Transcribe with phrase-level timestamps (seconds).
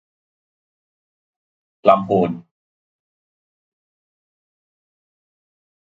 [1.87, 2.31] ลำพูน